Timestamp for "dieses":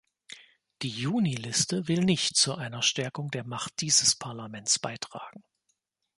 3.81-4.15